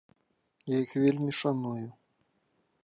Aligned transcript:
Я 0.73 0.77
іх 0.85 0.91
вельмі 1.03 1.31
шаную. 1.41 1.87